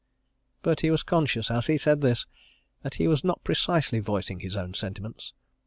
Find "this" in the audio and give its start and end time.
2.01-2.25